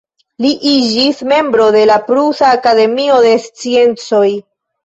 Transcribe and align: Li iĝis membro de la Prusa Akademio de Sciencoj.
Li 0.45 0.49
iĝis 0.69 1.19
membro 1.33 1.67
de 1.77 1.83
la 1.91 1.99
Prusa 2.09 2.49
Akademio 2.57 3.21
de 3.27 3.37
Sciencoj. 3.47 4.27